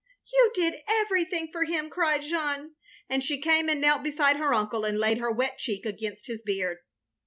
"You 0.33 0.51
did 0.55 0.81
everything 0.87 1.49
for 1.51 1.63
him," 1.65 1.87
cried 1.91 2.23
Jeanne, 2.23 2.73
and 3.07 3.23
she 3.23 3.39
came 3.39 3.69
and 3.69 3.79
knelt 3.79 4.01
beside 4.01 4.37
her 4.37 4.51
uncle, 4.51 4.83
and 4.83 4.97
laid 4.97 5.19
her 5.19 5.31
wet 5.31 5.59
cheek 5.59 5.85
against 5.85 6.25
his 6.25 6.41
beard. 6.41 6.79